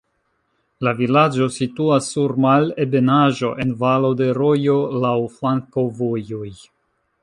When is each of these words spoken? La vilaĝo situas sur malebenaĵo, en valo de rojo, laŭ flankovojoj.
La 0.87 0.93
vilaĝo 1.01 1.49
situas 1.57 2.09
sur 2.15 2.33
malebenaĵo, 2.47 3.53
en 3.67 3.77
valo 3.85 4.13
de 4.23 4.33
rojo, 4.41 4.83
laŭ 5.07 5.17
flankovojoj. 5.39 6.49